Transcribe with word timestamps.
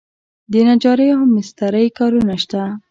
د 0.51 0.53
نجارۍ 0.67 1.09
او 1.17 1.23
مسترۍ 1.35 1.87
کارونه 1.97 2.35
شته؟ 2.43 2.61